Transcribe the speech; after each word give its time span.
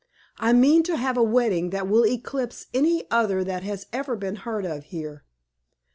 I 0.39 0.51
mean 0.51 0.81
to 0.85 0.97
have 0.97 1.15
a 1.15 1.21
wedding 1.21 1.69
that 1.69 1.87
will 1.87 2.07
eclipse 2.07 2.65
any 2.73 3.03
other 3.11 3.43
that 3.43 3.61
has 3.61 3.85
ever 3.93 4.15
been 4.15 4.37
heard 4.37 4.65
of 4.65 4.85
here. 4.85 5.25